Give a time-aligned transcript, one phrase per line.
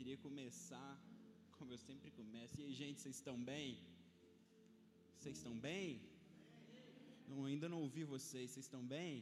[0.00, 0.90] queria começar
[1.56, 2.54] como eu sempre começo.
[2.58, 3.70] E aí, gente, vocês estão bem?
[5.16, 5.88] Vocês estão bem?
[7.28, 8.46] Não, ainda não ouvi vocês.
[8.50, 9.12] Vocês estão bem?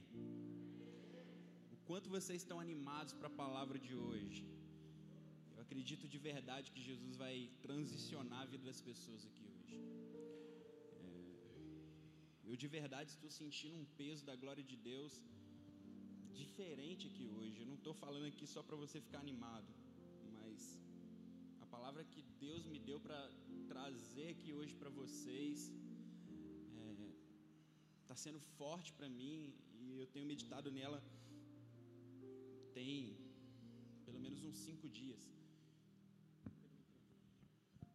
[1.74, 4.44] O quanto vocês estão animados para a palavra de hoje?
[5.54, 7.37] Eu acredito de verdade que Jesus vai
[7.67, 9.81] transicionar a vida das pessoas aqui hoje.
[11.03, 11.10] É,
[12.51, 15.17] eu de verdade estou sentindo um peso da glória de Deus
[16.42, 17.59] diferente aqui hoje.
[17.62, 19.70] Eu não estou falando aqui só para você ficar animado,
[21.98, 23.19] palavra que Deus me deu para
[23.66, 25.73] trazer aqui hoje para vocês
[28.02, 31.01] está é, sendo forte para mim e eu tenho meditado nela
[32.73, 33.16] tem
[34.05, 35.24] pelo menos uns cinco dias.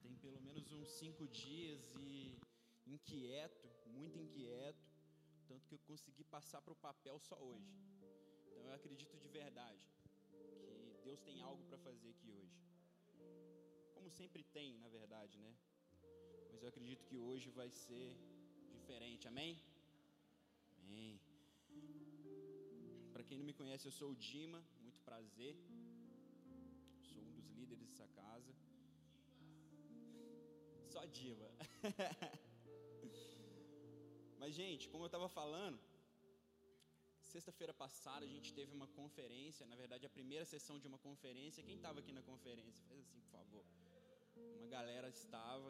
[0.02, 2.38] Tem pelo menos uns cinco dias e
[2.96, 4.86] inquieto, muito inquieto,
[5.48, 7.74] tanto que eu consegui passar para o papel só hoje.
[8.48, 9.88] Então eu acredito de verdade
[10.28, 12.73] que Deus tem algo para fazer aqui hoje.
[14.04, 15.52] Como sempre tem, na verdade, né?
[16.52, 18.08] Mas eu acredito que hoje vai ser
[18.74, 19.30] diferente.
[19.30, 19.52] Amém?
[20.80, 21.22] Amém.
[23.14, 25.56] Para quem não me conhece, eu sou o Dima, muito prazer.
[27.12, 28.54] Sou um dos líderes dessa casa.
[30.92, 31.50] Só Dima.
[34.38, 35.80] Mas, gente, como eu estava falando,
[37.34, 41.64] Sexta-feira passada a gente teve uma conferência, na verdade a primeira sessão de uma conferência.
[41.64, 42.86] Quem estava aqui na conferência?
[42.88, 43.66] Faz assim, por favor.
[44.36, 45.70] Uma galera estava.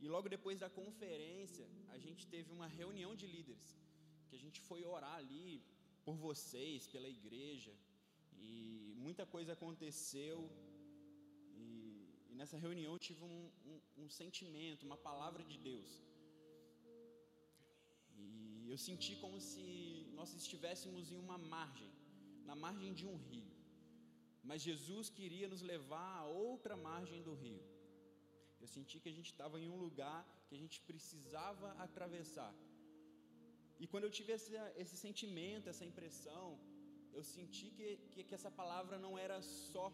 [0.00, 3.68] E logo depois da conferência, a gente teve uma reunião de líderes,
[4.28, 5.62] que a gente foi orar ali
[6.04, 7.74] por vocês, pela igreja,
[8.48, 10.38] e muita coisa aconteceu.
[11.56, 11.68] E,
[12.30, 15.90] e nessa reunião eu tive um, um, um sentimento, uma palavra de Deus
[18.68, 19.62] e eu senti como se
[20.16, 21.90] nós estivéssemos em uma margem,
[22.48, 23.50] na margem de um rio.
[24.48, 27.62] Mas Jesus queria nos levar a outra margem do rio.
[28.62, 32.52] Eu senti que a gente estava em um lugar que a gente precisava atravessar.
[33.82, 36.46] E quando eu tive esse, esse sentimento, essa impressão,
[37.18, 39.86] eu senti que, que, que essa palavra não era só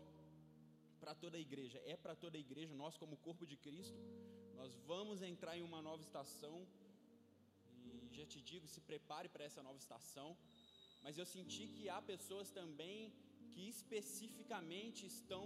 [1.01, 3.99] para toda a igreja, é para toda a igreja, nós, como corpo de Cristo,
[4.61, 6.57] nós vamos entrar em uma nova estação
[7.85, 10.29] e já te digo, se prepare para essa nova estação.
[11.03, 13.13] Mas eu senti que há pessoas também
[13.53, 15.45] que especificamente estão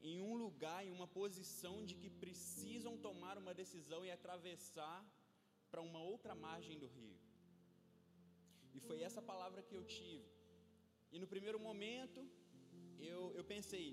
[0.00, 5.04] em um lugar, em uma posição de que precisam tomar uma decisão e atravessar
[5.70, 7.16] para uma outra margem do rio.
[8.74, 10.28] E foi essa palavra que eu tive.
[11.10, 12.20] E no primeiro momento,
[12.98, 13.84] eu, eu pensei,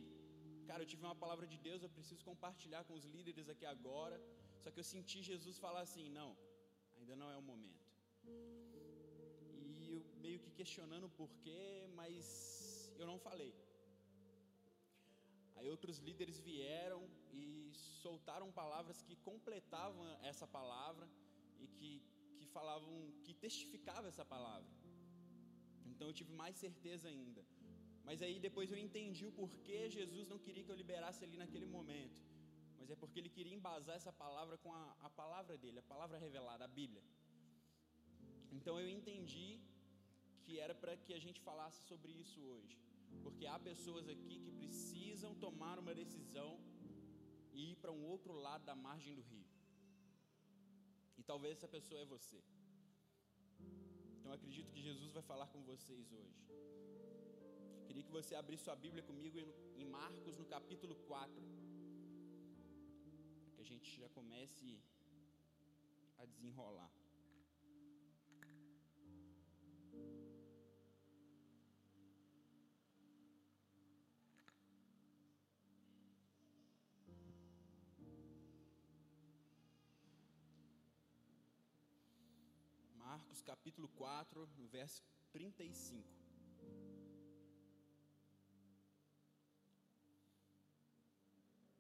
[0.70, 4.18] cara, eu tive uma palavra de Deus, eu preciso compartilhar com os líderes aqui agora.
[4.62, 6.32] Só que eu senti Jesus falar assim: não,
[6.98, 7.84] ainda não é o momento.
[8.26, 13.54] E eu meio que questionando o porquê, mas eu não falei.
[15.56, 21.08] Aí outros líderes vieram e soltaram palavras que completavam essa palavra
[21.60, 21.92] e que,
[22.38, 22.94] que falavam,
[23.24, 24.70] que testificavam essa palavra.
[25.86, 27.44] Então eu tive mais certeza ainda.
[28.04, 31.66] Mas aí depois eu entendi o porquê Jesus não queria que eu liberasse ali naquele
[31.66, 32.22] momento
[32.84, 36.18] mas é porque ele queria embasar essa palavra com a, a palavra dele, a palavra
[36.24, 37.02] revelada, a Bíblia.
[38.52, 39.62] Então eu entendi
[40.44, 42.78] que era para que a gente falasse sobre isso hoje,
[43.22, 46.52] porque há pessoas aqui que precisam tomar uma decisão
[47.52, 49.46] e ir para um outro lado da margem do rio.
[51.18, 52.42] E talvez essa pessoa é você.
[54.18, 56.42] Então acredito que Jesus vai falar com vocês hoje.
[57.86, 59.38] Queria que você abrisse sua Bíblia comigo
[59.76, 61.44] em Marcos, no capítulo 4
[63.54, 64.82] que a gente já comece
[66.18, 66.92] a desenrolar.
[83.34, 85.02] Marcos capítulo 4, no verso
[85.32, 86.08] 35.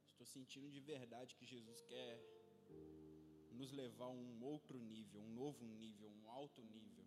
[0.10, 2.20] Estou sentindo de verdade que Jesus quer
[3.52, 7.06] nos levar a um outro nível, um novo nível, um alto nível.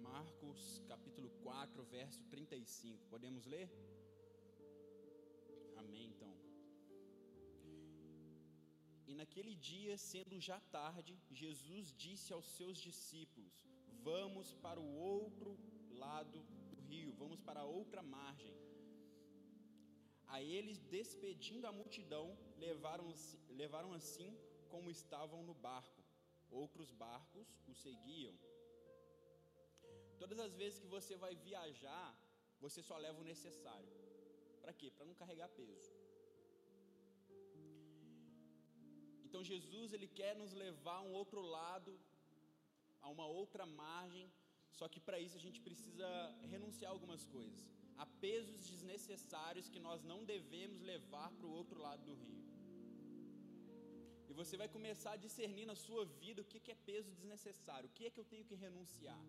[0.00, 3.06] Marcos capítulo 4, verso 35.
[3.06, 3.70] Podemos ler?
[5.76, 6.33] Amém, então.
[9.06, 13.54] E naquele dia, sendo já tarde, Jesus disse aos seus discípulos:
[14.10, 15.58] Vamos para o outro
[16.04, 16.38] lado
[16.70, 18.56] do rio, vamos para a outra margem.
[20.34, 23.08] A eles, despedindo a multidão, levaram,
[23.48, 24.30] levaram assim
[24.68, 26.02] como estavam no barco.
[26.50, 28.34] Outros barcos o seguiam.
[30.18, 32.08] Todas as vezes que você vai viajar,
[32.60, 33.92] você só leva o necessário.
[34.62, 34.90] Para quê?
[34.90, 35.92] Para não carregar peso.
[39.34, 41.92] Então Jesus ele quer nos levar a um outro lado,
[43.04, 44.26] a uma outra margem,
[44.78, 46.08] só que para isso a gente precisa
[46.52, 47.62] renunciar a algumas coisas.
[47.98, 52.44] Há pesos desnecessários que nós não devemos levar para o outro lado do rio.
[54.28, 57.94] E você vai começar a discernir na sua vida o que é peso desnecessário, o
[57.96, 59.20] que é que eu tenho que renunciar.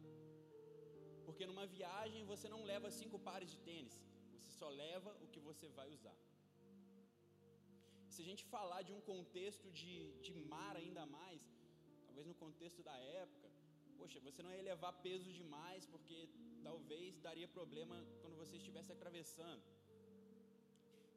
[1.25, 3.98] Porque numa viagem você não leva cinco pares de tênis,
[4.38, 6.18] você só leva o que você vai usar.
[8.15, 9.94] Se a gente falar de um contexto de,
[10.25, 11.41] de mar ainda mais,
[12.06, 13.47] talvez no contexto da época,
[13.97, 16.17] poxa, você não ia levar peso demais, porque
[16.67, 19.63] talvez daria problema quando você estivesse atravessando.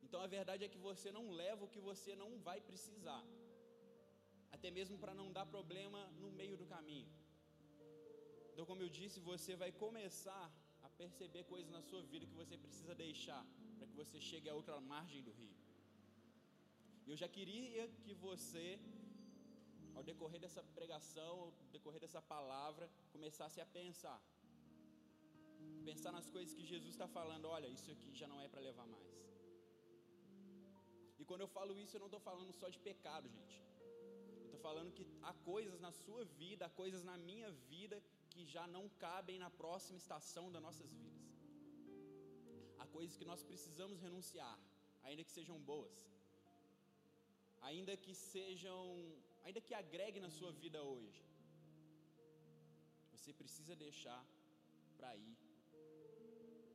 [0.06, 3.22] Então a verdade é que você não leva o que você não vai precisar,
[4.56, 7.08] até mesmo para não dar problema no meio do caminho.
[8.50, 10.44] Então, como eu disse, você vai começar
[10.86, 13.42] a perceber coisas na sua vida que você precisa deixar
[13.76, 15.67] para que você chegue a outra margem do rio.
[17.10, 18.66] Eu já queria que você,
[19.96, 24.18] ao decorrer dessa pregação, ao decorrer dessa palavra, começasse a pensar.
[25.90, 27.46] Pensar nas coisas que Jesus está falando.
[27.56, 29.14] Olha, isso aqui já não é para levar mais.
[31.20, 33.56] E quando eu falo isso, eu não estou falando só de pecado, gente.
[34.40, 37.96] Eu estou falando que há coisas na sua vida, há coisas na minha vida
[38.32, 41.26] que já não cabem na próxima estação das nossas vidas.
[42.78, 44.56] Há coisas que nós precisamos renunciar,
[45.02, 45.98] ainda que sejam boas,
[47.60, 48.80] ainda que sejam,
[49.44, 51.22] ainda que agreguem na sua vida hoje.
[53.12, 54.22] Você precisa deixar
[54.96, 55.36] para ir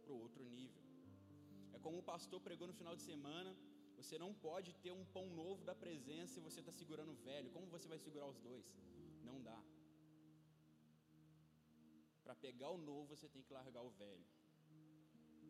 [0.03, 0.83] para o outro nível.
[1.74, 3.56] É como o pastor pregou no final de semana.
[3.97, 7.51] Você não pode ter um pão novo da presença e você está segurando o velho.
[7.51, 8.65] Como você vai segurar os dois?
[9.24, 9.59] Não dá.
[12.24, 14.25] Para pegar o novo, você tem que largar o velho.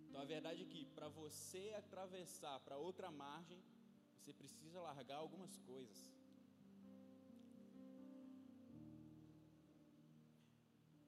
[0.07, 3.61] Então a verdade é que para você atravessar para outra margem,
[4.23, 5.97] você precisa largar algumas coisas.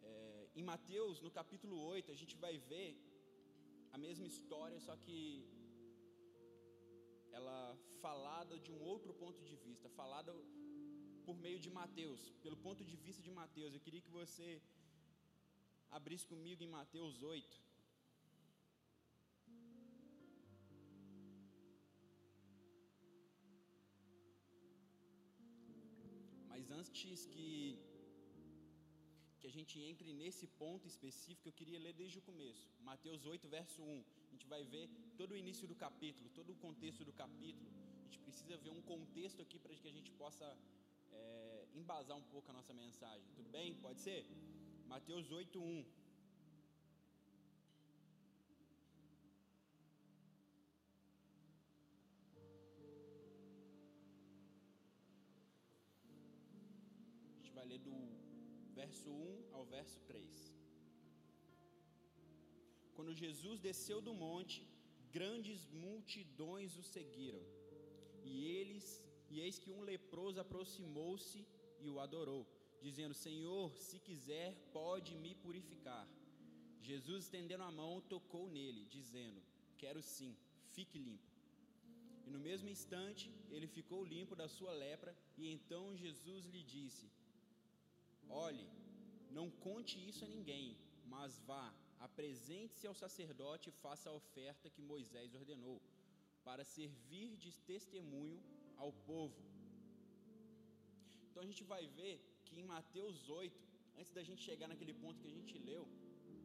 [0.03, 2.89] É, em Mateus, no capítulo 8, a gente vai ver
[3.93, 5.19] a mesma história, só que
[7.31, 7.57] ela
[8.01, 10.33] falada de um outro ponto de vista, falada
[11.25, 13.73] por meio de Mateus, pelo ponto de vista de Mateus.
[13.73, 14.61] Eu queria que você
[15.89, 17.64] abrisse comigo em Mateus 8.
[26.67, 27.77] Mas antes que
[29.39, 32.67] que a gente entre nesse ponto específico, eu queria ler desde o começo.
[32.83, 34.03] Mateus 8, verso 1.
[34.29, 37.69] A gente vai ver todo o início do capítulo, todo o contexto do capítulo.
[37.99, 40.47] A gente precisa ver um contexto aqui para que a gente possa
[41.11, 43.27] é, embasar um pouco a nossa mensagem.
[43.35, 43.75] Tudo bem?
[43.75, 44.25] Pode ser?
[44.87, 45.85] Mateus 8, 1.
[57.85, 57.95] Do
[58.79, 60.55] verso 1 ao verso 3.
[62.95, 64.59] Quando Jesus desceu do monte,
[65.17, 67.43] grandes multidões o seguiram.
[68.31, 68.85] E eles,
[69.29, 71.39] e eis que um leproso aproximou-se
[71.83, 72.43] e o adorou,
[72.85, 74.49] dizendo: Senhor, se quiser,
[74.79, 76.05] pode me purificar.
[76.89, 79.41] Jesus, estendendo a mão, tocou nele, dizendo:
[79.81, 80.31] Quero sim,
[80.75, 81.31] fique limpo.
[82.25, 83.25] E no mesmo instante,
[83.55, 87.05] ele ficou limpo da sua lepra, e então Jesus lhe disse:
[88.29, 88.67] Olhe,
[89.31, 94.81] não conte isso a ninguém, mas vá, apresente-se ao sacerdote e faça a oferta que
[94.81, 95.81] Moisés ordenou,
[96.43, 98.39] para servir de testemunho
[98.77, 99.41] ao povo.
[101.27, 102.15] Então a gente vai ver
[102.45, 103.61] que em Mateus 8,
[103.97, 105.87] antes da gente chegar naquele ponto que a gente leu,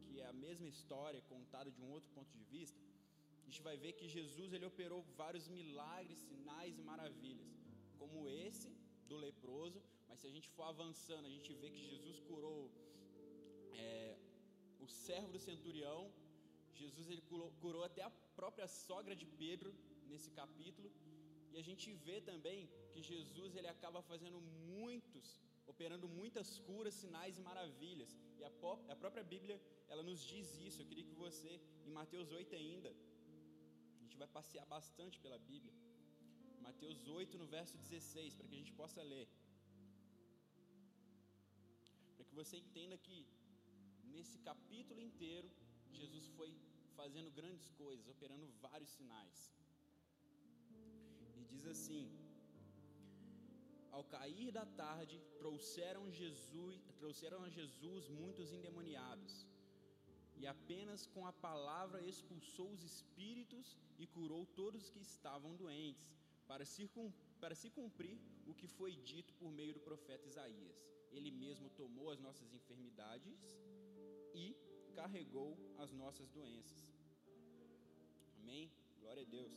[0.05, 2.79] que é a mesma história contada de um outro ponto de vista,
[3.41, 7.51] a gente vai ver que Jesus ele operou vários milagres, sinais e maravilhas,
[7.99, 8.69] como esse
[9.07, 12.61] do leproso, mas se a gente for avançando, a gente vê que Jesus curou
[13.83, 14.17] é,
[14.85, 16.01] o servo do centurião,
[16.81, 19.71] Jesus ele curou, curou até a própria sogra de Pedro
[20.09, 20.89] nesse capítulo,
[21.53, 22.59] e a gente vê também
[22.91, 24.39] que Jesus ele acaba fazendo
[24.73, 25.27] muitos,
[25.73, 28.11] operando muitas curas, sinais e maravilhas.
[28.39, 28.51] E a,
[28.93, 29.57] a própria Bíblia
[29.91, 30.81] ela nos diz isso.
[30.81, 31.51] Eu queria que você,
[31.85, 35.73] em Mateus 8 ainda, a gente vai passear bastante pela Bíblia.
[36.61, 39.27] Mateus 8, no verso 16, para que a gente possa ler
[42.31, 43.17] que você entenda que
[44.13, 45.47] nesse capítulo inteiro,
[45.99, 46.51] Jesus foi
[46.99, 49.39] fazendo grandes coisas, operando vários sinais.
[51.39, 52.03] E diz assim:
[53.95, 59.33] Ao cair da tarde, trouxeram Jesus, trouxeram a Jesus muitos endemoniados,
[60.39, 66.07] e apenas com a palavra expulsou os espíritos e curou todos os que estavam doentes,
[66.47, 66.89] para se,
[67.41, 68.17] para se cumprir
[68.51, 70.79] o que foi dito por meio do profeta Isaías.
[71.11, 73.39] Ele mesmo tomou as nossas enfermidades
[74.33, 74.45] e
[74.99, 75.51] carregou
[75.83, 76.81] as nossas doenças.
[78.39, 78.71] Amém?
[78.99, 79.53] Glória a Deus.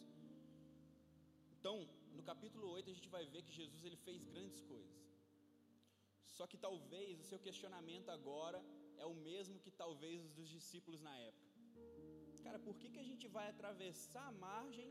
[1.56, 1.76] Então,
[2.18, 5.02] no capítulo 8 a gente vai ver que Jesus ele fez grandes coisas.
[6.37, 8.61] Só que talvez o seu questionamento agora
[8.99, 11.52] é o mesmo que talvez os dos discípulos na época.
[12.44, 14.90] Cara, por que, que a gente vai atravessar a margem?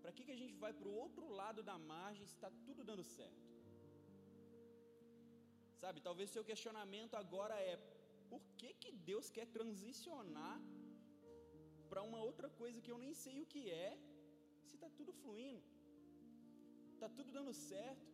[0.00, 2.82] Para que, que a gente vai para o outro lado da margem se está tudo
[2.90, 3.46] dando certo?
[5.82, 7.76] Sabe, talvez seu questionamento agora é:
[8.32, 10.56] por que, que Deus quer transicionar
[11.90, 13.90] para uma outra coisa que eu nem sei o que é,
[14.68, 15.62] se está tudo fluindo,
[16.94, 18.06] está tudo dando certo?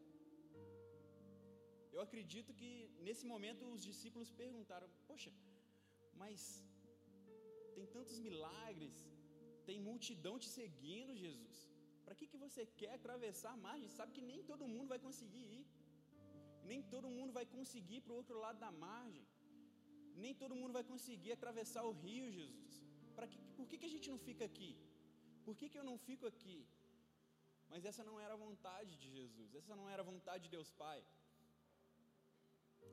[1.94, 2.70] Eu acredito que
[3.06, 5.32] nesse momento os discípulos perguntaram: Poxa,
[6.22, 6.40] mas
[7.76, 8.96] tem tantos milagres,
[9.68, 11.56] tem multidão te seguindo, Jesus.
[12.04, 13.88] Para que, que você quer atravessar a margem?
[13.98, 15.64] Sabe que nem todo mundo vai conseguir ir,
[16.70, 19.26] nem todo mundo vai conseguir ir para o outro lado da margem,
[20.24, 22.74] nem todo mundo vai conseguir atravessar o rio, Jesus.
[23.16, 24.70] Para que, por que, que a gente não fica aqui?
[25.46, 26.58] Por que, que eu não fico aqui?
[27.70, 30.70] Mas essa não era a vontade de Jesus, essa não era a vontade de Deus
[30.82, 31.00] Pai.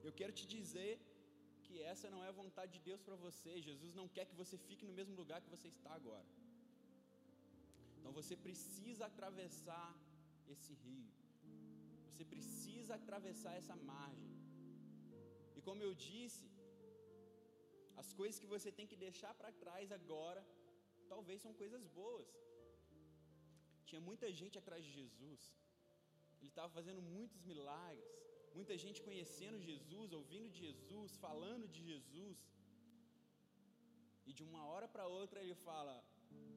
[0.08, 0.92] Eu quero te dizer
[1.63, 3.51] que essa não é a vontade de Deus para você.
[3.70, 6.30] Jesus não quer que você fique no mesmo lugar que você está agora.
[7.98, 9.90] Então você precisa atravessar
[10.54, 11.10] esse rio.
[12.12, 14.32] Você precisa atravessar essa margem.
[15.58, 16.48] E como eu disse,
[18.01, 20.44] as coisas que você tem que deixar para trás agora,
[21.13, 22.32] talvez são coisas boas.
[23.89, 25.41] Tinha muita gente atrás de Jesus.
[26.39, 28.12] Ele estava fazendo muitos milagres
[28.58, 32.39] muita gente conhecendo Jesus, ouvindo de Jesus, falando de Jesus.
[34.25, 35.96] E de uma hora para outra ele fala: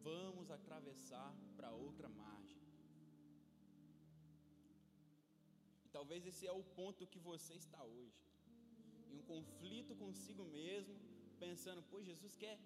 [0.09, 2.64] vamos atravessar para outra margem.
[5.97, 8.21] Talvez esse é o ponto que você está hoje,
[9.11, 10.95] em um conflito consigo mesmo,
[11.45, 12.57] pensando: pô, Jesus quer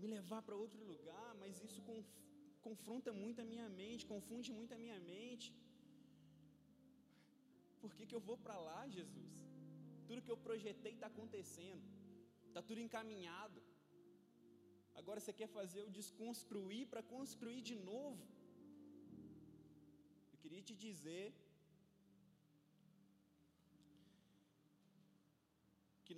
[0.00, 1.80] me levar para outro lugar, mas isso
[2.66, 5.48] confronta muito a minha mente, confunde muito a minha mente.
[7.82, 9.34] Por que, que eu vou para lá, Jesus?
[10.08, 11.84] Tudo que eu projetei está acontecendo,
[12.48, 13.60] está tudo encaminhado.
[15.00, 18.22] Agora você quer fazer eu desconstruir para construir de novo.
[20.32, 21.26] Eu queria te dizer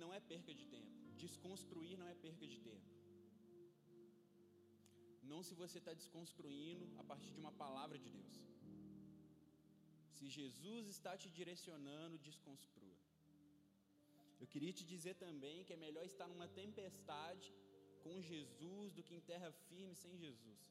[0.03, 0.95] não é perca de tempo.
[1.23, 2.89] Desconstruir não é perca de tempo.
[5.31, 8.37] Não se você está desconstruindo a partir de uma palavra de Deus.
[10.15, 12.97] Se Jesus está te direcionando, desconstrua.
[14.41, 17.47] Eu queria te dizer também que é melhor estar numa tempestade
[18.03, 20.61] com Jesus do que em terra firme sem Jesus.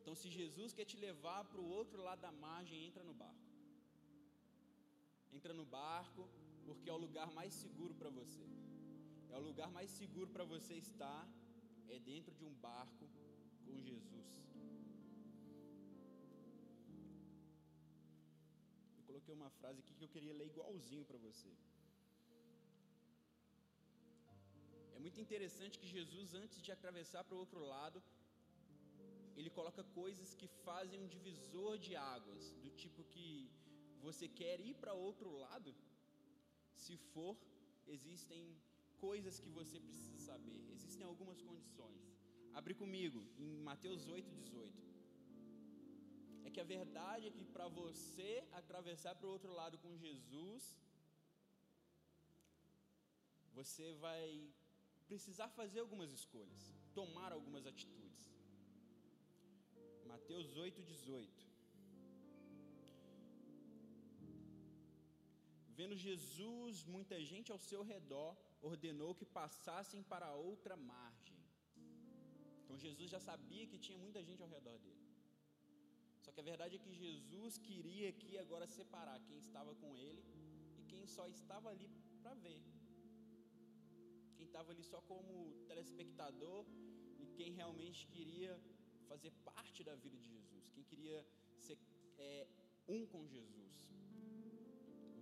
[0.00, 3.48] Então, se Jesus quer te levar para o outro lado da margem, entra no barco.
[5.36, 6.22] Entra no barco,
[6.68, 8.46] porque é o lugar mais seguro para você.
[9.34, 11.22] É o lugar mais seguro para você estar,
[11.94, 13.06] é dentro de um barco
[13.64, 14.28] com Jesus.
[19.28, 21.50] coloquei uma frase aqui que eu queria ler igualzinho para você.
[24.96, 27.98] É muito interessante que Jesus, antes de atravessar para o outro lado,
[29.38, 33.26] ele coloca coisas que fazem um divisor de águas, do tipo que
[34.06, 35.70] você quer ir para outro lado,
[36.84, 37.36] se for,
[37.96, 38.42] existem
[39.06, 42.02] coisas que você precisa saber, existem algumas condições.
[42.60, 44.88] Abre comigo em Mateus 8, 18
[46.48, 48.30] é que a verdade é que para você
[48.60, 50.62] atravessar para o outro lado com Jesus,
[53.58, 54.22] você vai
[55.06, 56.62] precisar fazer algumas escolhas,
[56.94, 58.24] tomar algumas atitudes.
[60.06, 60.82] Mateus 8,
[65.78, 68.30] Vendo Jesus, muita gente ao seu redor,
[68.70, 71.38] ordenou que passassem para outra margem.
[72.60, 75.06] Então Jesus já sabia que tinha muita gente ao redor dele.
[76.24, 80.22] Só que a verdade é que Jesus queria aqui agora separar quem estava com ele
[80.78, 81.88] e quem só estava ali
[82.22, 82.60] para ver.
[84.36, 85.32] Quem estava ali só como
[85.70, 86.66] telespectador
[87.22, 88.52] e quem realmente queria
[89.12, 91.24] fazer parte da vida de Jesus, quem queria
[91.66, 91.78] ser
[92.18, 92.46] é,
[92.96, 93.68] um com Jesus.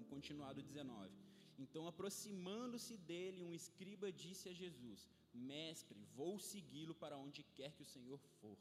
[0.07, 1.11] Vamos continuar do 19.
[1.59, 7.83] Então, aproximando-se dele, um escriba disse a Jesus: Mestre, vou segui-lo para onde quer que
[7.83, 8.57] o Senhor for.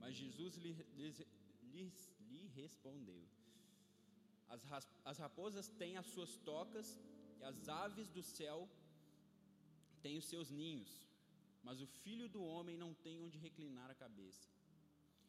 [0.00, 1.92] Mas Jesus lhe, lhe,
[2.30, 3.22] lhe respondeu:
[5.04, 6.98] as, raposas têm as suas tocas,
[7.40, 8.68] e as aves do céu
[10.02, 10.92] tem os seus ninhos,
[11.62, 14.48] mas o filho do homem não tem onde reclinar a cabeça.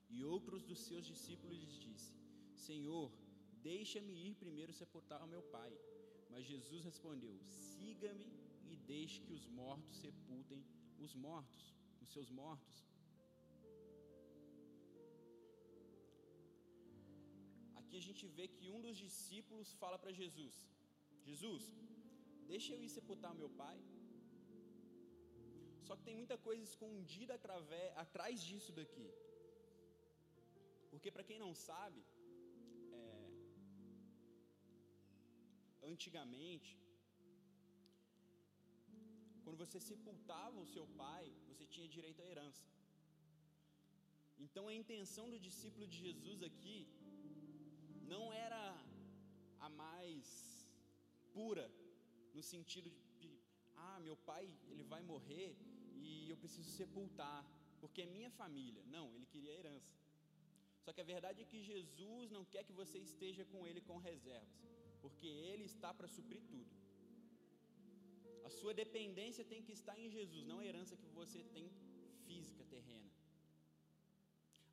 [0.09, 2.13] E outros dos seus discípulos lhes disse:
[2.55, 3.11] Senhor,
[3.69, 5.71] deixa-me ir primeiro sepultar o meu pai.
[6.31, 8.29] Mas Jesus respondeu: Siga-me
[8.71, 10.61] e deixe que os mortos sepultem
[11.05, 11.63] os mortos,
[12.03, 12.77] os seus mortos.
[17.79, 20.55] Aqui a gente vê que um dos discípulos fala para Jesus:
[21.29, 21.65] Jesus,
[22.53, 23.79] deixa eu ir sepultar meu pai.
[25.85, 29.07] Só que tem muita coisa escondida através, atrás disso daqui.
[30.91, 31.99] Porque, para quem não sabe,
[35.91, 36.71] antigamente,
[39.43, 42.65] quando você sepultava o seu pai, você tinha direito à herança.
[44.45, 46.77] Então, a intenção do discípulo de Jesus aqui
[48.13, 48.61] não era
[49.59, 50.27] a mais
[51.33, 51.65] pura,
[52.33, 52.89] no sentido
[53.21, 53.31] de,
[53.75, 55.49] ah, meu pai, ele vai morrer
[56.05, 57.39] e eu preciso sepultar,
[57.79, 58.83] porque é minha família.
[58.95, 59.93] Não, ele queria herança.
[60.83, 63.97] Só que a verdade é que Jesus não quer que você esteja com ele com
[63.97, 64.59] reservas,
[65.03, 66.73] porque ele está para suprir tudo.
[68.47, 71.67] A sua dependência tem que estar em Jesus, não a herança que você tem
[72.25, 73.11] física, terrena.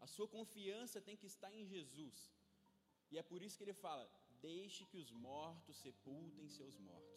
[0.04, 2.18] A sua confiança tem que estar em Jesus.
[3.11, 4.04] E é por isso que ele fala:
[4.49, 7.16] deixe que os mortos sepultem seus mortos.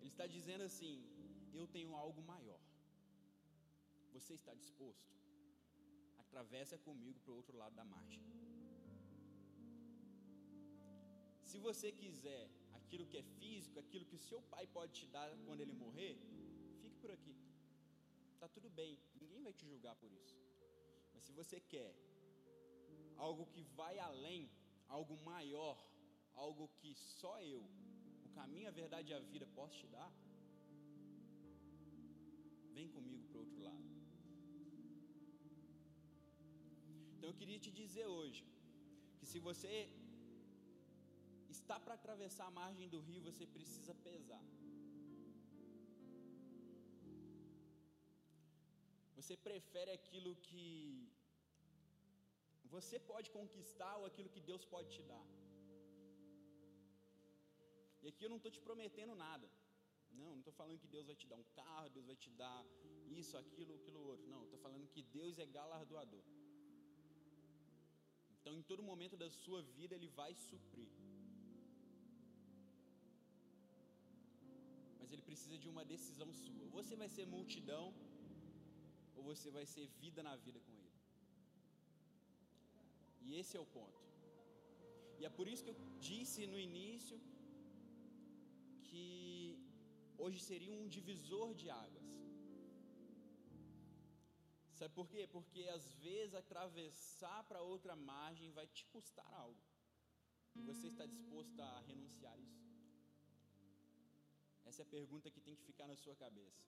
[0.00, 0.96] Ele está dizendo assim:
[1.60, 2.62] eu tenho algo maior.
[4.14, 5.12] Você está disposto?
[6.24, 8.22] Atravessa comigo para o outro lado da margem.
[11.56, 12.42] Se você quiser
[12.78, 16.14] aquilo que é físico, aquilo que o seu pai pode te dar quando ele morrer,
[16.82, 17.34] fique por aqui.
[18.34, 20.34] Está tudo bem, ninguém vai te julgar por isso.
[21.14, 21.90] Mas se você quer
[23.26, 24.42] algo que vai além,
[24.98, 25.78] algo maior,
[26.34, 27.62] algo que só eu,
[28.26, 30.12] o caminho, a verdade e a vida posso te dar,
[32.78, 33.90] vem comigo para o outro lado.
[37.14, 38.44] Então eu queria te dizer hoje
[39.18, 39.72] que se você
[41.66, 44.44] está para atravessar a margem do rio, você precisa pesar.
[49.18, 50.64] Você prefere aquilo que
[52.74, 55.26] você pode conquistar ou aquilo que Deus pode te dar?
[58.02, 59.48] E aqui eu não estou te prometendo nada.
[60.18, 62.60] Não, não estou falando que Deus vai te dar um carro, Deus vai te dar
[63.20, 64.28] isso, aquilo, aquilo outro.
[64.34, 66.24] Não, estou falando que Deus é galardoador.
[68.36, 70.88] Então, em todo momento da sua vida, Ele vai suprir.
[75.06, 76.64] Mas Ele precisa de uma decisão sua.
[76.76, 77.84] Você vai ser multidão,
[79.14, 81.00] ou você vai ser vida na vida com Ele.
[83.26, 84.02] E esse é o ponto.
[85.20, 87.18] E é por isso que eu disse no início
[88.88, 89.06] que
[90.24, 92.10] hoje seria um divisor de águas.
[94.78, 95.22] Sabe por quê?
[95.36, 99.62] Porque às vezes atravessar para outra margem vai te custar algo.
[100.56, 102.65] E você está disposto a renunciar isso?
[104.68, 106.64] Essa é a pergunta que tem que ficar na sua cabeça.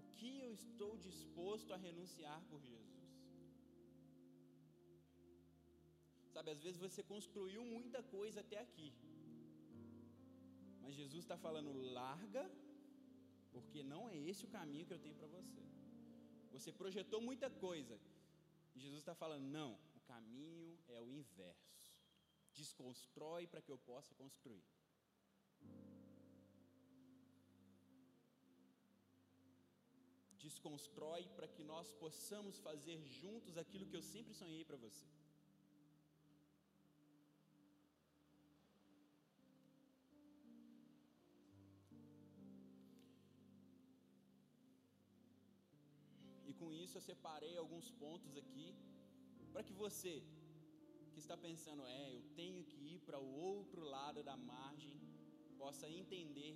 [0.00, 3.06] O que eu estou disposto a renunciar por Jesus?
[6.34, 8.90] Sabe, às vezes você construiu muita coisa até aqui,
[10.82, 12.44] mas Jesus está falando, larga,
[13.54, 15.64] porque não é esse o caminho que eu tenho para você.
[16.54, 17.96] Você projetou muita coisa,
[18.74, 21.90] e Jesus está falando, não, o caminho é o inverso.
[22.54, 24.64] Desconstrói para que eu possa construir.
[30.48, 35.06] Desconstrói para que nós possamos fazer juntos aquilo que eu sempre sonhei para você.
[46.50, 48.68] E com isso eu separei alguns pontos aqui
[49.52, 50.14] para que você
[51.12, 55.00] que está pensando, é, eu tenho que ir para o outro lado da margem,
[55.62, 56.52] possa entender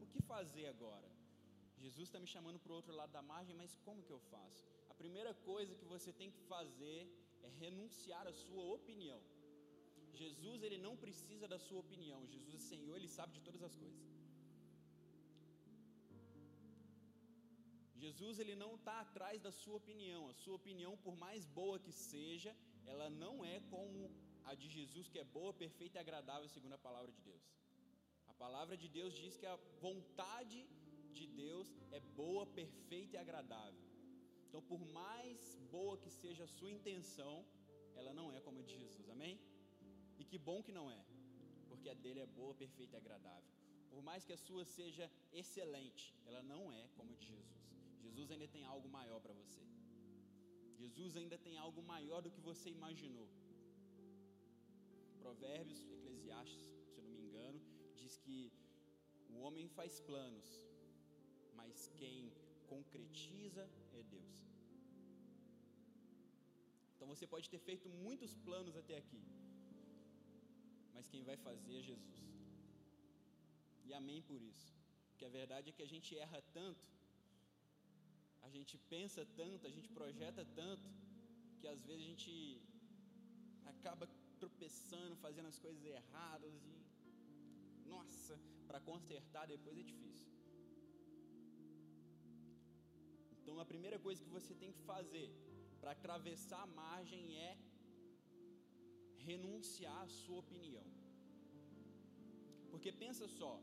[0.00, 1.19] o que fazer agora.
[1.84, 4.62] Jesus está me chamando para o outro lado da margem, mas como que eu faço?
[4.92, 7.00] A primeira coisa que você tem que fazer
[7.46, 9.20] é renunciar à sua opinião.
[10.22, 12.18] Jesus, ele não precisa da sua opinião.
[12.34, 14.00] Jesus é Senhor, ele sabe de todas as coisas.
[18.04, 20.22] Jesus, ele não está atrás da sua opinião.
[20.32, 22.52] A sua opinião, por mais boa que seja,
[22.92, 24.10] ela não é como
[24.50, 27.44] a de Jesus, que é boa, perfeita e agradável, segundo a palavra de Deus.
[28.32, 30.58] A palavra de Deus diz que a vontade
[31.18, 33.84] de Deus é boa, perfeita e agradável.
[34.48, 37.44] Então, por mais boa que seja a sua intenção,
[38.00, 39.38] ela não é como a de Jesus, amém?
[40.18, 41.02] E que bom que não é.
[41.68, 43.50] porque a dele é boa, perfeita e agradável.
[43.90, 47.60] Por mais que a sua seja excelente, ela não é como a de Jesus.
[48.02, 49.62] Jesus ainda tem algo maior para você.
[50.82, 53.28] Jesus ainda tem algo maior do que você imaginou.
[55.20, 57.60] Provérbios, Eclesiastes, se eu não me engano,
[57.94, 58.52] diz que
[59.28, 60.48] o homem faz planos,
[61.60, 62.32] mas quem
[62.72, 63.64] concretiza
[63.98, 64.34] é Deus.
[66.92, 69.22] Então você pode ter feito muitos planos até aqui,
[70.94, 72.24] mas quem vai fazer é Jesus.
[73.86, 74.70] E amém por isso.
[75.08, 76.86] Porque a verdade é que a gente erra tanto,
[78.46, 80.88] a gente pensa tanto, a gente projeta tanto,
[81.60, 82.32] que às vezes a gente
[83.72, 84.06] acaba
[84.42, 86.76] tropeçando, fazendo as coisas erradas e
[87.94, 90.39] nossa, para consertar depois é difícil.
[93.50, 95.28] Então a primeira coisa que você tem que fazer
[95.80, 97.58] para atravessar a margem é
[99.28, 100.84] renunciar à sua opinião.
[102.70, 103.54] Porque pensa só,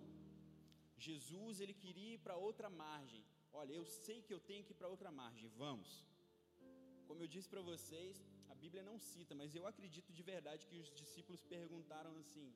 [1.06, 3.24] Jesus ele queria ir para outra margem.
[3.60, 5.48] Olha, eu sei que eu tenho que ir para outra margem.
[5.64, 5.90] Vamos.
[7.08, 10.82] Como eu disse para vocês, a Bíblia não cita, mas eu acredito de verdade que
[10.84, 12.50] os discípulos perguntaram assim: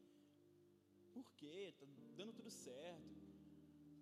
[1.15, 1.74] Por quê?
[1.80, 1.88] Tá
[2.20, 3.20] dando tudo certo.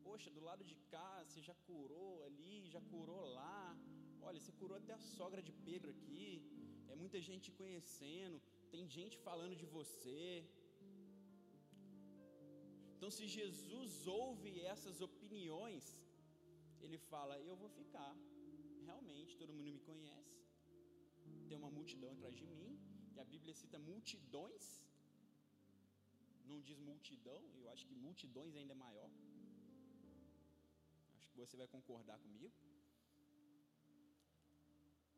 [0.09, 3.63] Poxa, do lado de cá você já curou ali, já curou lá.
[4.27, 6.29] Olha, você curou até a sogra de Pedro aqui.
[6.91, 8.37] É muita gente conhecendo,
[8.73, 10.23] tem gente falando de você.
[12.95, 13.91] Então, se Jesus
[14.21, 15.85] ouve essas opiniões,
[16.85, 18.11] ele fala: Eu vou ficar.
[18.89, 20.35] Realmente, todo mundo me conhece.
[21.47, 22.71] Tem uma multidão atrás de mim.
[23.15, 24.67] E a Bíblia cita multidões.
[26.51, 29.11] Não diz multidão, eu acho que multidões ainda é maior.
[31.45, 32.55] Você vai concordar comigo.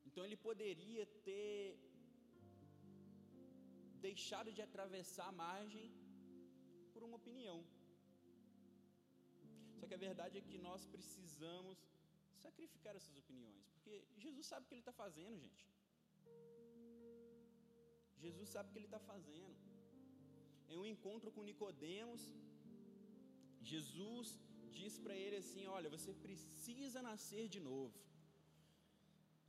[0.08, 1.56] Então ele poderia ter
[4.08, 5.88] deixado de atravessar a margem
[6.94, 7.60] por uma opinião.
[9.80, 11.78] Só que a verdade é que nós precisamos
[12.44, 15.64] sacrificar essas opiniões, porque Jesus sabe o que ele está fazendo, gente.
[18.24, 19.56] Jesus sabe o que ele está fazendo.
[20.72, 22.22] Em um encontro com Nicodemos,
[23.72, 24.28] Jesus
[24.78, 27.98] diz para ele assim: Olha, você precisa nascer de novo.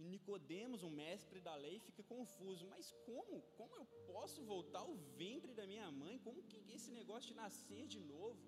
[0.00, 2.64] E Nicodemos, um mestre da lei, fica confuso.
[2.72, 3.36] Mas como?
[3.58, 6.14] Como eu posso voltar ao ventre da minha mãe?
[6.26, 8.42] Como que esse negócio de nascer de novo?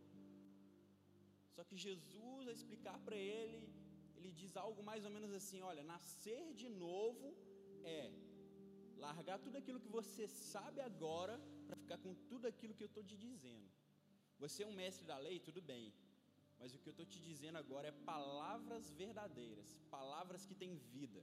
[1.54, 3.58] Só que Jesus, a explicar para ele,
[4.16, 7.28] ele diz algo mais ou menos assim: olha, nascer de novo
[7.96, 8.02] é
[9.06, 11.34] largar tudo aquilo que você sabe agora
[11.66, 13.68] para ficar com tudo aquilo que eu estou te dizendo.
[14.42, 15.84] Você é um mestre da lei, tudo bem,
[16.58, 21.22] mas o que eu estou te dizendo agora é palavras verdadeiras, palavras que têm vida.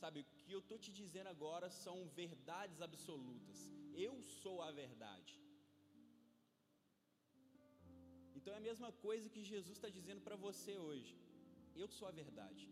[0.00, 3.58] Sabe, o que eu estou te dizendo agora são verdades absolutas.
[4.06, 5.34] Eu sou a verdade.
[8.36, 11.14] Então é a mesma coisa que Jesus está dizendo para você hoje.
[11.74, 12.64] Eu sou a verdade.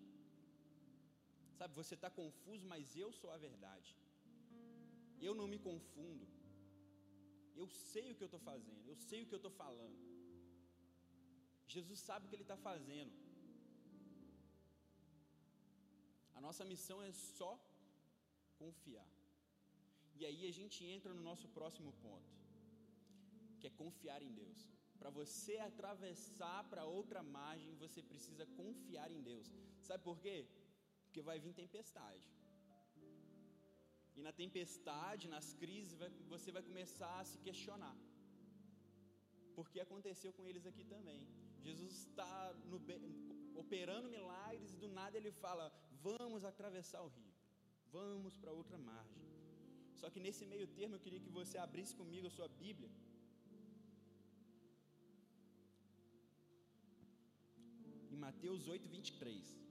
[1.59, 3.91] Sabe, você está confuso, mas eu sou a verdade.
[5.21, 6.27] Eu não me confundo.
[7.61, 8.87] Eu sei o que eu estou fazendo.
[8.87, 10.16] Eu sei o que eu estou falando.
[11.75, 13.13] Jesus sabe o que Ele está fazendo.
[16.37, 17.53] A nossa missão é só
[18.63, 19.11] confiar.
[20.19, 22.33] E aí a gente entra no nosso próximo ponto,
[23.59, 24.61] que é confiar em Deus.
[25.01, 29.49] Para você atravessar para outra margem, você precisa confiar em Deus.
[29.89, 30.37] Sabe por quê?
[31.05, 32.27] Porque vai vir tempestade.
[34.19, 35.99] E na tempestade, nas crises,
[36.35, 37.97] você vai começar a se questionar.
[39.57, 41.21] Porque aconteceu com eles aqui também.
[41.67, 42.33] Jesus está
[42.71, 42.79] no,
[43.63, 45.65] operando milagres e do nada ele fala:
[46.09, 47.35] Vamos atravessar o rio,
[47.97, 49.25] vamos para outra margem.
[50.01, 52.91] Só que nesse meio termo eu queria que você abrisse comigo a sua Bíblia.
[58.13, 59.66] Em Mateus 8, 23.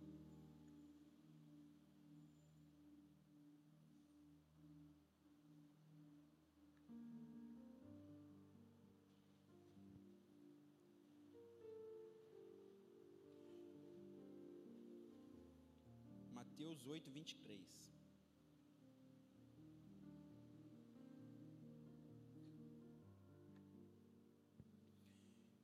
[16.86, 17.60] Mateus 8, 23.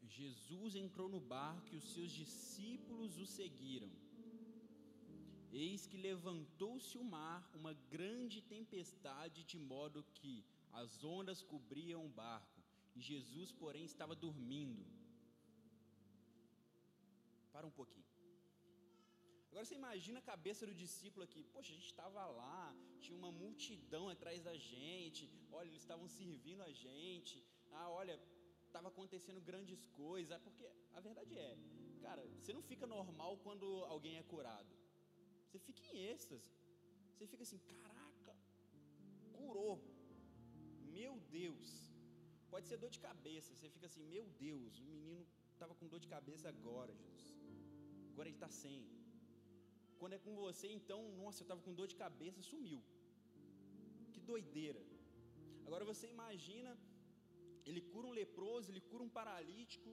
[0.08, 3.92] Jesus entrou no barco e os seus discípulos o seguiram.
[5.52, 12.10] Eis que levantou-se o mar, uma grande tempestade, de modo que as ondas cobriam o
[12.10, 12.62] barco,
[12.96, 14.86] Jesus, porém, estava dormindo.
[17.52, 18.11] Para um pouquinho.
[19.52, 21.42] Agora você imagina a cabeça do discípulo aqui.
[21.54, 25.24] Poxa, a gente estava lá, tinha uma multidão atrás da gente.
[25.52, 27.36] Olha, eles estavam servindo a gente.
[27.80, 28.16] Ah, olha,
[28.68, 30.42] estava acontecendo grandes coisas.
[30.46, 30.66] Porque
[30.98, 31.58] a verdade é,
[32.06, 34.74] cara, você não fica normal quando alguém é curado.
[35.46, 36.50] Você fica em êxtase.
[37.14, 38.34] Você fica assim, caraca,
[39.38, 39.76] curou.
[40.98, 41.68] Meu Deus.
[42.54, 43.54] Pode ser dor de cabeça.
[43.54, 47.36] Você fica assim, meu Deus, o menino estava com dor de cabeça agora, Jesus.
[48.12, 48.80] Agora ele está sem.
[50.02, 52.80] Quando é com você, então, nossa, eu estava com dor de cabeça, sumiu.
[54.14, 54.82] Que doideira.
[55.66, 56.72] Agora você imagina,
[57.70, 59.92] ele cura um leproso, ele cura um paralítico,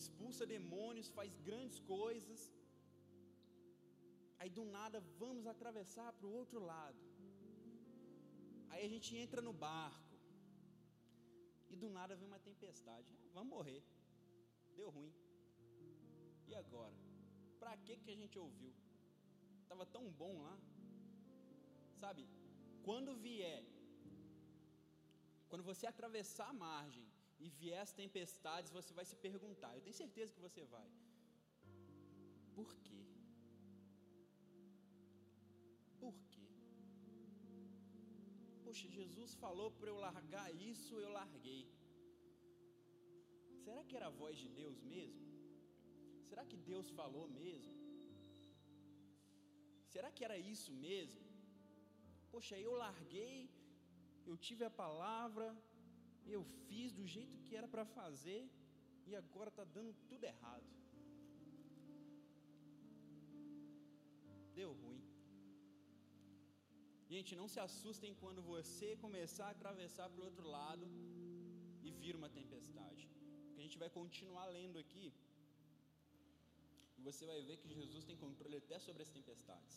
[0.00, 2.42] expulsa demônios, faz grandes coisas.
[4.38, 7.02] Aí do nada vamos atravessar para o outro lado.
[8.70, 10.16] Aí a gente entra no barco.
[11.72, 13.10] E do nada vem uma tempestade.
[13.16, 13.82] Ah, vamos morrer.
[14.76, 15.12] Deu ruim.
[16.50, 17.03] E agora?
[17.64, 18.72] Para que que a gente ouviu?
[19.70, 20.56] Tava tão bom lá.
[22.02, 22.24] Sabe?
[22.86, 23.62] Quando vier
[25.54, 27.04] quando você atravessar a margem
[27.38, 29.70] e vier as tempestades, você vai se perguntar.
[29.74, 30.88] Eu tenho certeza que você vai.
[32.56, 33.02] Por quê?
[36.00, 36.48] Por quê?
[38.64, 41.64] Poxa, Jesus falou para eu largar isso, eu larguei.
[43.64, 45.33] Será que era a voz de Deus mesmo?
[46.34, 47.74] Será que Deus falou mesmo?
[49.92, 51.20] Será que era isso mesmo?
[52.32, 53.36] Poxa, eu larguei,
[54.30, 55.46] eu tive a palavra,
[56.34, 58.40] eu fiz do jeito que era para fazer
[59.08, 60.68] e agora está dando tudo errado.
[64.58, 65.04] Deu ruim.
[67.12, 70.88] Gente, não se assustem quando você começar a atravessar para o outro lado
[71.86, 73.04] e vir uma tempestade.
[73.44, 75.06] Porque a gente vai continuar lendo aqui.
[77.06, 79.74] Você vai ver que Jesus tem controle até sobre as tempestades.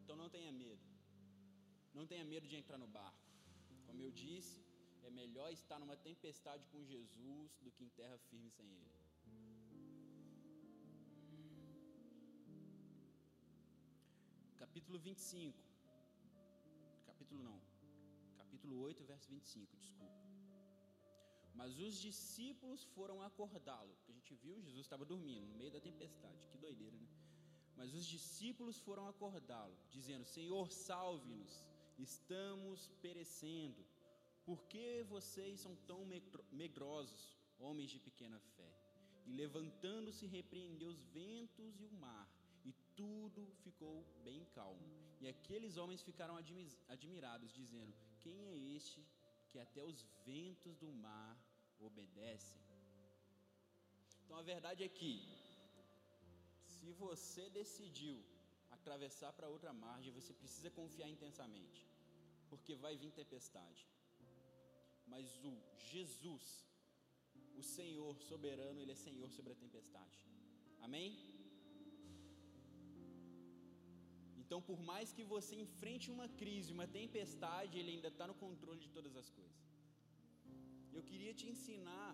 [0.00, 0.84] Então não tenha medo.
[1.92, 3.26] Não tenha medo de entrar no barco.
[3.86, 4.60] Como eu disse,
[5.02, 8.98] é melhor estar numa tempestade com Jesus do que em terra firme sem Ele.
[14.62, 15.64] Capítulo 25.
[17.06, 17.60] Capítulo não.
[18.36, 20.37] Capítulo 8, verso 25, desculpa.
[21.58, 23.94] Mas os discípulos foram acordá-lo.
[24.08, 26.46] A gente viu, Jesus estava dormindo no meio da tempestade.
[26.50, 27.08] Que doideira, né?
[27.78, 31.52] Mas os discípulos foram acordá-lo, dizendo: Senhor, salve-nos,
[31.98, 33.84] estamos perecendo.
[34.46, 36.00] Por que vocês são tão
[36.62, 38.70] medrosos, homens de pequena fé?
[39.26, 42.26] E levantando-se, repreendeu os ventos e o mar,
[42.64, 44.86] e tudo ficou bem calmo.
[45.20, 46.36] E aqueles homens ficaram
[46.96, 49.04] admirados, dizendo: Quem é este
[49.48, 51.36] que até os ventos do mar
[51.80, 52.60] obedecem?
[54.22, 55.12] Então a verdade é que,
[56.74, 58.16] se você decidiu
[58.70, 61.80] atravessar para outra margem, você precisa confiar intensamente,
[62.50, 63.86] porque vai vir tempestade.
[65.06, 65.52] Mas o
[65.92, 66.46] Jesus,
[67.56, 70.18] o Senhor soberano, Ele é Senhor sobre a tempestade.
[70.80, 71.10] Amém?
[74.42, 78.80] Então, por mais que você enfrente uma crise, uma tempestade, Ele ainda está no controle
[78.84, 79.67] de todas as coisas.
[80.96, 82.10] Eu queria te ensinar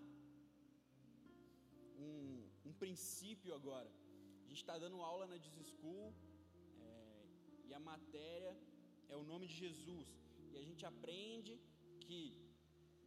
[2.05, 3.91] um, um princípio agora.
[4.45, 5.39] A gente está dando aula na
[5.73, 6.09] School
[6.81, 7.27] é,
[7.69, 8.53] e a matéria
[9.09, 10.09] é o nome de Jesus.
[10.53, 11.55] E a gente aprende
[12.07, 12.21] que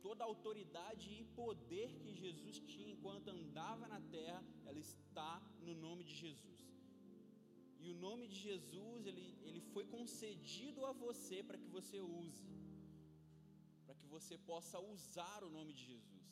[0.05, 5.33] toda a autoridade e poder que Jesus tinha enquanto andava na terra, ela está
[5.65, 6.61] no nome de Jesus.
[7.79, 12.45] E o nome de Jesus, ele, ele foi concedido a você para que você use,
[14.15, 16.29] você possa usar o nome de Jesus.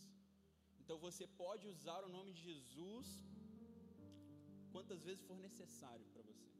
[0.81, 3.07] Então você pode usar o nome de Jesus
[4.73, 6.53] quantas vezes for necessário para você.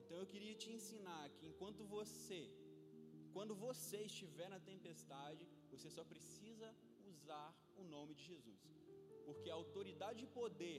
[0.00, 2.42] Então eu queria te ensinar que enquanto você
[3.36, 6.68] quando você estiver na tempestade, você só precisa
[7.10, 7.48] usar
[7.80, 8.62] o nome de Jesus.
[9.26, 10.78] Porque a autoridade e poder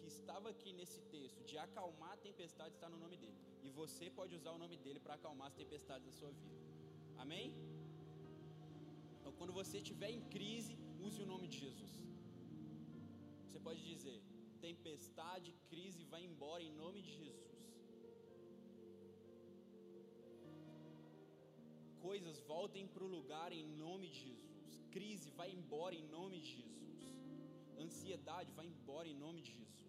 [0.00, 3.38] que estava aqui nesse texto de acalmar a tempestade está no nome dele.
[3.66, 6.58] E você pode usar o nome dele para acalmar as tempestades da sua vida.
[7.24, 7.46] Amém?
[9.18, 10.74] Então, quando você estiver em crise,
[11.06, 11.94] use o nome de Jesus.
[13.46, 14.18] Você pode dizer:
[14.68, 17.58] tempestade, crise, vai embora em nome de Jesus.
[22.08, 24.70] coisas voltem para o lugar em nome de Jesus.
[24.94, 27.00] Crise vai embora em nome de Jesus.
[27.84, 29.87] Ansiedade vai embora em nome de Jesus.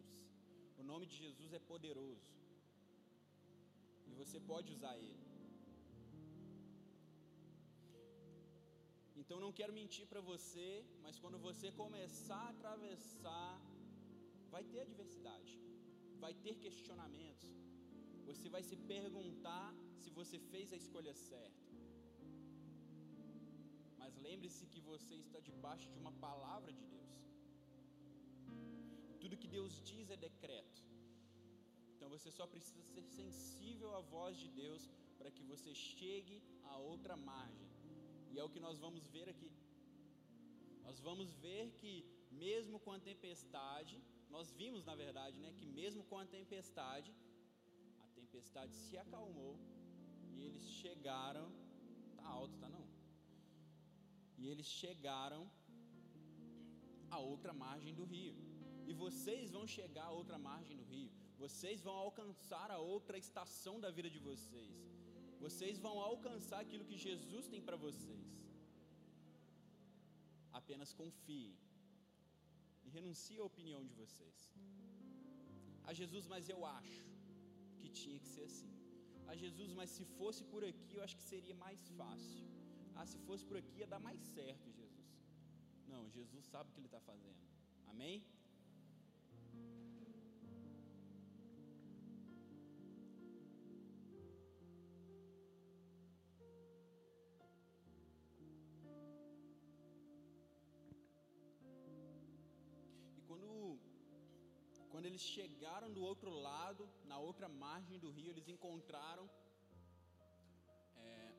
[0.91, 2.29] Nome de Jesus é poderoso.
[4.09, 5.25] E você pode usar ele.
[9.21, 10.69] Então não quero mentir para você,
[11.03, 13.51] mas quando você começar a atravessar,
[14.53, 15.53] vai ter adversidade,
[16.23, 17.51] vai ter questionamentos.
[18.29, 19.67] Você vai se perguntar
[20.01, 21.67] se você fez a escolha certa.
[24.01, 27.28] Mas lembre-se que você está debaixo de uma palavra de Deus.
[29.29, 30.83] Tudo que Deus diz é decreto.
[31.93, 34.89] Então você só precisa ser sensível à voz de Deus
[35.19, 37.69] para que você chegue a outra margem.
[38.31, 39.51] E é o que nós vamos ver aqui.
[40.81, 41.93] Nós vamos ver que
[42.31, 47.13] mesmo com a tempestade, nós vimos na verdade, né, que mesmo com a tempestade,
[48.05, 49.55] a tempestade se acalmou
[50.33, 51.47] e eles chegaram,
[52.17, 52.85] tá alto, tá não?
[54.39, 55.43] E eles chegaram
[57.11, 58.48] a outra margem do rio.
[58.89, 61.09] E vocês vão chegar a outra margem do rio.
[61.43, 64.75] Vocês vão alcançar a outra estação da vida de vocês.
[65.43, 68.29] Vocês vão alcançar aquilo que Jesus tem para vocês.
[70.59, 71.53] Apenas confiem
[72.85, 74.37] e renuncie à opinião de vocês.
[75.89, 77.05] A Jesus, mas eu acho
[77.79, 78.73] que tinha que ser assim.
[79.31, 82.43] A Jesus, mas se fosse por aqui, eu acho que seria mais fácil.
[82.97, 85.07] Ah, se fosse por aqui ia dar mais certo, Jesus.
[85.93, 87.41] Não, Jesus sabe o que ele está fazendo.
[87.93, 88.17] Amém?
[105.09, 109.25] Eles chegaram do outro lado, na outra margem do rio, eles encontraram
[111.05, 111.33] é,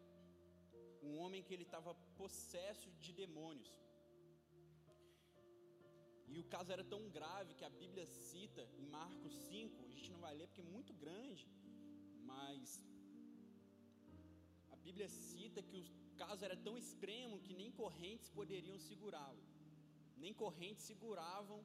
[1.09, 3.73] um homem que ele estava possesso de demônios.
[6.33, 10.11] E o caso era tão grave que a Bíblia cita em Marcos 5, a gente
[10.15, 11.45] não vai ler porque é muito grande,
[12.33, 12.85] mas
[14.75, 19.45] a Bíblia cita que o caso era tão extremo que nem correntes poderiam segurá-lo.
[20.25, 21.59] Nem correntes seguravam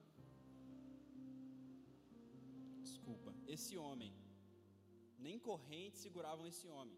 [3.56, 4.12] Esse homem.
[5.26, 6.98] Nem correntes seguravam esse homem.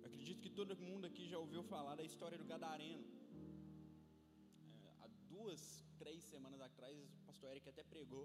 [0.00, 3.04] Eu acredito que todo mundo aqui já ouviu falar da história do Gadareno.
[4.84, 5.62] É, há duas,
[5.98, 8.24] três semanas atrás, o pastor Eric até pregou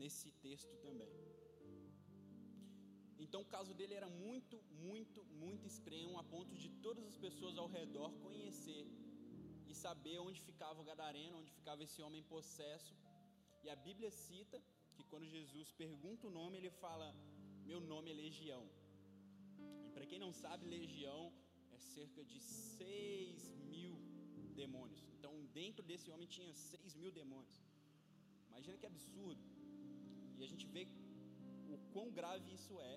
[0.00, 1.12] nesse texto também.
[3.24, 4.56] Então o caso dele era muito,
[4.88, 8.84] muito, muito extremo, a ponto de todas as pessoas ao redor conhecer
[9.70, 12.94] e saber onde ficava o Gadareno, onde ficava esse homem possesso.
[13.64, 14.58] E a Bíblia cita
[15.00, 17.06] que quando Jesus pergunta o nome, ele fala:
[17.70, 18.64] Meu nome é Legião.
[19.86, 21.22] E para quem não sabe, Legião
[21.76, 23.94] é cerca de 6 mil
[24.60, 25.02] demônios.
[25.14, 27.58] Então, dentro desse homem tinha 6 mil demônios.
[28.50, 29.42] Imagina que absurdo.
[30.38, 30.84] E a gente vê
[31.74, 32.94] o quão grave isso é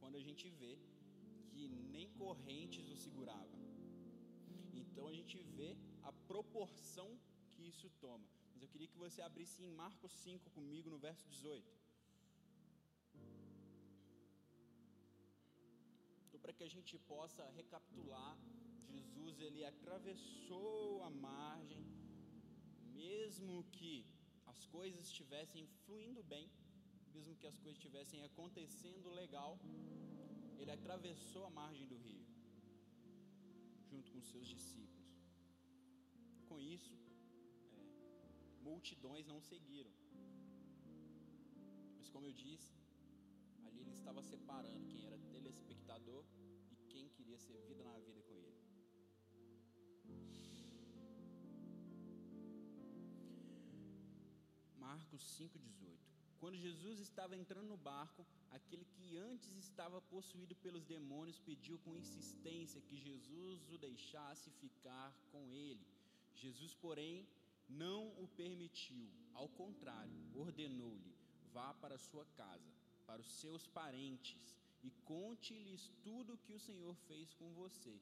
[0.00, 0.72] quando a gente vê
[1.50, 3.58] que nem correntes o segurava.
[4.82, 5.70] Então a gente vê
[6.02, 7.10] a proporção
[7.52, 8.28] que isso toma.
[8.62, 11.70] Eu queria que você abrisse em Marcos 5 comigo no verso 18.
[16.26, 18.34] Então, para que a gente possa recapitular,
[18.94, 21.84] Jesus ele atravessou a margem,
[23.02, 23.94] mesmo que
[24.52, 26.46] as coisas estivessem fluindo bem,
[27.16, 29.52] mesmo que as coisas estivessem acontecendo legal,
[30.60, 32.24] ele atravessou a margem do rio,
[33.90, 35.10] junto com seus discípulos.
[36.48, 37.01] Com isso,
[38.68, 39.92] multidões não seguiram.
[41.98, 42.72] Mas, como eu disse,
[43.66, 46.24] ali ele estava separando quem era telespectador
[46.72, 48.60] e quem queria ser vida na vida com ele.
[54.76, 55.98] Marcos 5,18
[56.40, 61.96] Quando Jesus estava entrando no barco, aquele que antes estava possuído pelos demônios pediu com
[61.96, 65.86] insistência que Jesus o deixasse ficar com ele.
[66.34, 67.26] Jesus, porém,
[67.76, 71.14] não o permitiu, ao contrário, ordenou-lhe:
[71.52, 72.72] vá para sua casa,
[73.06, 77.94] para os seus parentes, e conte-lhes tudo o que o Senhor fez com você,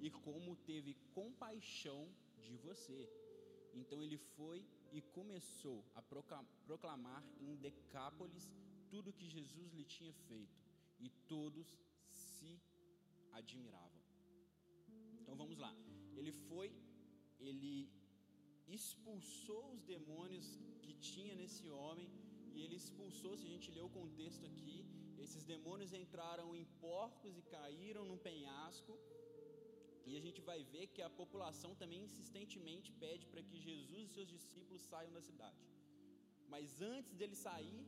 [0.00, 2.08] e como teve compaixão
[2.40, 3.08] de você.
[3.74, 6.02] Então ele foi e começou a
[6.66, 8.50] proclamar em Decápolis
[8.90, 10.58] tudo o que Jesus lhe tinha feito,
[10.98, 11.66] e todos
[12.10, 12.58] se
[13.32, 14.02] admiravam.
[15.20, 15.74] Então vamos lá.
[16.16, 16.72] Ele foi,
[17.38, 17.90] ele
[18.74, 20.46] expulsou os demônios
[20.82, 22.08] que tinha nesse homem,
[22.54, 24.76] e ele expulsou, se a gente ler o contexto aqui,
[25.24, 28.92] esses demônios entraram em porcos e caíram num penhasco.
[30.08, 34.14] E a gente vai ver que a população também insistentemente pede para que Jesus e
[34.14, 35.64] seus discípulos saiam da cidade.
[36.48, 37.84] Mas antes deles sair,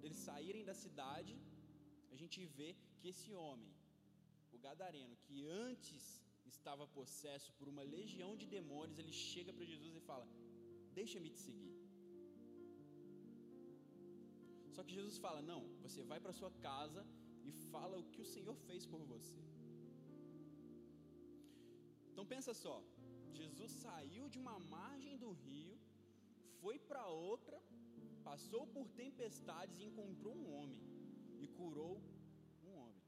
[0.00, 1.34] deles saírem da cidade,
[2.10, 3.72] a gente vê que esse homem,
[4.56, 6.04] o gadareno, que antes
[6.56, 10.26] estava possesso por uma legião de demônios, ele chega para Jesus e fala:
[10.98, 11.74] "Deixa-me te seguir".
[14.74, 17.02] Só que Jesus fala: "Não, você vai para sua casa
[17.48, 19.42] e fala o que o Senhor fez por você".
[22.10, 22.76] Então pensa só,
[23.40, 25.74] Jesus saiu de uma margem do rio,
[26.60, 27.58] foi para outra,
[28.28, 30.80] passou por tempestades e encontrou um homem
[31.44, 31.94] e curou
[32.66, 33.02] um homem.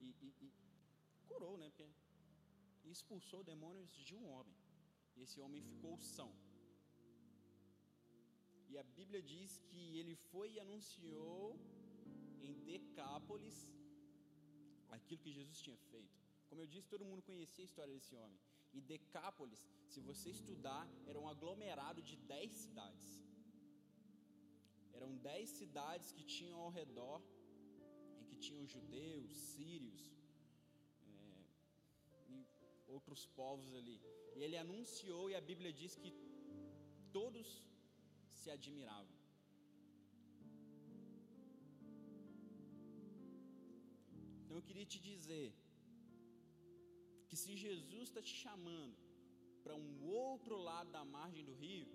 [0.00, 0.52] E, e, e
[1.26, 1.68] curou, né?
[1.70, 1.88] Porque
[2.90, 4.56] expulsou demônios de um homem.
[5.16, 6.30] E esse homem ficou são.
[8.70, 11.58] E a Bíblia diz que ele foi e anunciou
[12.46, 13.58] em Decápolis
[14.96, 16.16] aquilo que Jesus tinha feito.
[16.48, 18.38] Como eu disse, todo mundo conhecia a história desse homem.
[18.76, 19.62] E Decápolis,
[19.92, 23.06] se você estudar, era um aglomerado de dez cidades.
[24.96, 27.22] Eram dez cidades que tinham ao redor,
[28.20, 30.15] em que tinham judeus, sírios e
[32.98, 33.98] outros povos ali.
[34.36, 36.10] E ele anunciou, e a Bíblia diz que
[37.18, 37.48] todos
[38.40, 39.16] se admiravam.
[44.42, 45.48] Então eu queria te dizer
[47.28, 48.96] que se Jesus está te chamando
[49.62, 49.92] para um
[50.24, 51.88] outro lado da margem do rio,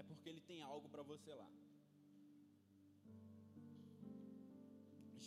[0.00, 1.50] é porque Ele tem algo para você lá.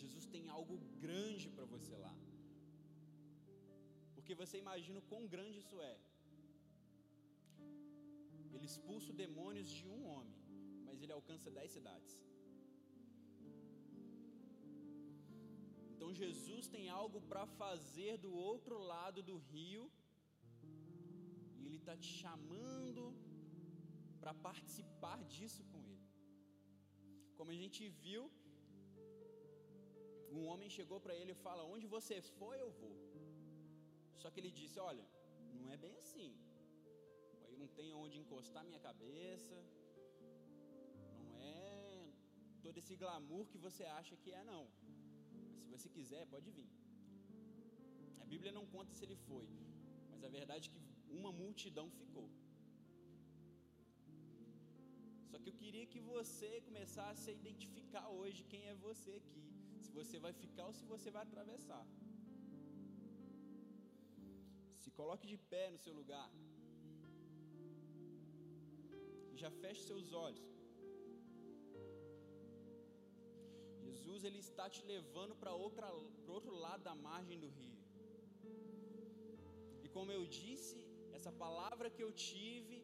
[0.00, 2.14] Jesus tem algo grande para você lá.
[4.30, 5.94] Porque você imagina o quão grande isso é.
[8.54, 10.36] Ele expulsa demônios de um homem,
[10.86, 12.12] mas ele alcança dez cidades.
[15.90, 19.84] Então Jesus tem algo para fazer do outro lado do rio,
[21.58, 23.04] e Ele está te chamando
[24.20, 26.08] para participar disso com Ele.
[27.38, 28.24] Como a gente viu,
[30.38, 33.09] um homem chegou para ele e fala: Onde você foi, eu vou.
[34.22, 35.04] Só que ele disse: Olha,
[35.58, 36.30] não é bem assim.
[37.50, 39.56] Eu não tenho onde encostar minha cabeça.
[41.22, 41.60] Não é
[42.64, 44.64] todo esse glamour que você acha que é, não.
[45.70, 46.70] Mas se você quiser, pode vir.
[48.22, 49.48] A Bíblia não conta se ele foi,
[50.10, 50.82] mas a verdade é que
[51.18, 52.28] uma multidão ficou.
[55.30, 59.42] Só que eu queria que você começasse a identificar hoje quem é você aqui.
[59.84, 61.84] Se você vai ficar ou se você vai atravessar.
[65.00, 66.28] Coloque de pé no seu lugar.
[69.42, 70.48] Já feche seus olhos.
[73.84, 75.52] Jesus ele está te levando para
[76.36, 77.78] outro lado da margem do rio.
[79.84, 80.78] E como eu disse,
[81.18, 82.78] essa palavra que eu tive,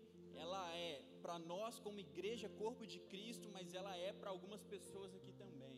[0.44, 0.92] ela é
[1.24, 5.76] para nós como igreja, corpo de Cristo, mas ela é para algumas pessoas aqui também.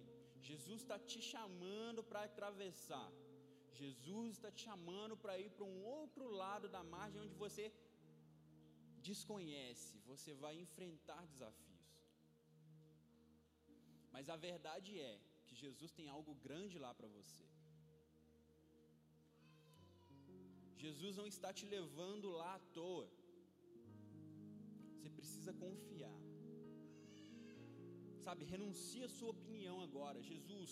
[0.50, 3.08] Jesus está te chamando para atravessar.
[3.82, 7.64] Jesus está te chamando para ir para um outro lado da margem onde você
[9.08, 11.86] desconhece, você vai enfrentar desafios.
[14.14, 15.14] Mas a verdade é
[15.46, 17.46] que Jesus tem algo grande lá para você.
[20.84, 23.08] Jesus não está te levando lá à toa.
[24.94, 26.18] Você precisa confiar.
[28.26, 30.26] Sabe, renuncia a sua opinião agora.
[30.32, 30.70] Jesus,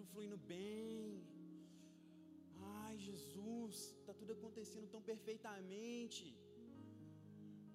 [0.00, 1.22] tudo fluindo bem.
[2.82, 3.74] Ai, Jesus,
[4.06, 6.24] tá tudo acontecendo tão perfeitamente.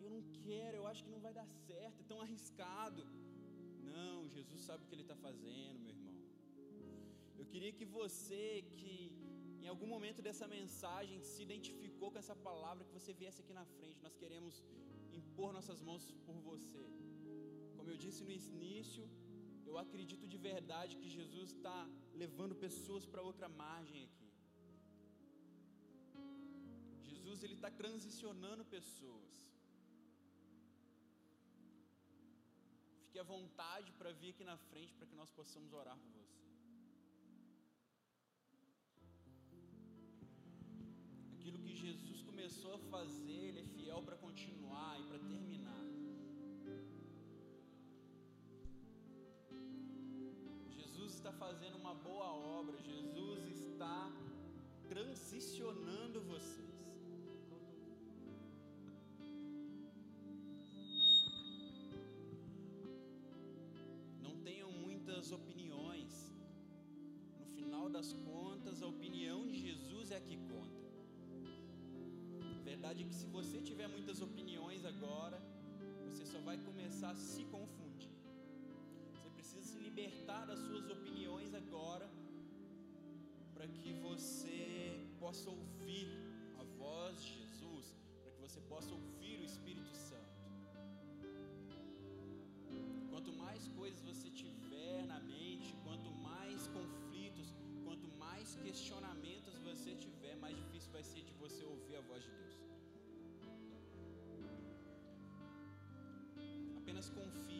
[0.03, 3.03] Eu não quero, eu acho que não vai dar certo, é tão arriscado.
[3.95, 6.15] Não, Jesus sabe o que Ele está fazendo, meu irmão.
[7.41, 8.43] Eu queria que você,
[8.77, 8.91] que
[9.63, 13.67] em algum momento dessa mensagem se identificou com essa palavra, que você viesse aqui na
[13.77, 14.05] frente.
[14.07, 14.63] Nós queremos
[15.19, 16.85] impor nossas mãos por você.
[17.77, 19.05] Como eu disse no início,
[19.69, 21.79] eu acredito de verdade que Jesus está
[22.23, 24.29] levando pessoas para outra margem aqui.
[27.11, 29.33] Jesus ele está transicionando pessoas.
[33.03, 36.45] Fique à vontade para vir aqui na frente para que nós possamos orar por você.
[41.33, 45.44] Aquilo que Jesus começou a fazer, Ele é fiel para continuar e para terminar.
[51.43, 52.29] Fazendo uma boa
[52.59, 54.11] obra, Jesus está
[54.87, 56.75] transicionando vocês.
[64.25, 66.13] Não tenham muitas opiniões.
[67.39, 70.85] No final das contas, a opinião de Jesus é a que conta.
[72.59, 75.39] A verdade é que se você tiver muitas opiniões agora,
[76.07, 77.84] você só vai começar a se confundir
[79.55, 82.07] precisa se libertar das suas opiniões agora,
[83.53, 84.59] para que você
[85.21, 86.07] possa ouvir
[86.61, 87.85] a voz de Jesus,
[88.21, 90.35] para que você possa ouvir o Espírito Santo.
[93.11, 97.49] Quanto mais coisas você tiver na mente, quanto mais conflitos,
[97.85, 102.31] quanto mais questionamentos você tiver, mais difícil vai ser de você ouvir a voz de
[102.41, 102.55] Deus.
[106.81, 107.54] Apenas confie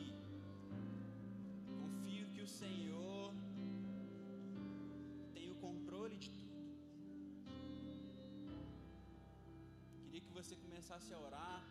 [10.86, 11.63] começasse a orar.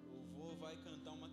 [0.00, 1.29] O louvor vai cantar uma.